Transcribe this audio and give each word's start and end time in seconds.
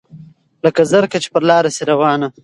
لکه 0.65 0.81
زرکه 0.91 1.17
چي 1.23 1.29
پر 1.33 1.43
لاره 1.49 1.69
سي 1.75 1.83
روانه 1.91 2.27